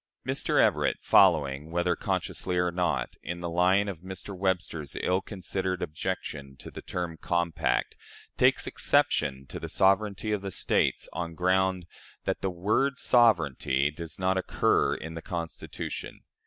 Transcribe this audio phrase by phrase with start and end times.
[0.25, 0.59] Mr.
[0.59, 4.35] Everett, following, whether consciously or not, in the line of Mr.
[4.35, 7.95] Webster's ill considered objection to the term "compact,"
[8.35, 11.85] takes exception to the sovereignty of the States on the ground
[12.23, 16.21] that "the word 'sovereignty' does not occur" in the Constitution.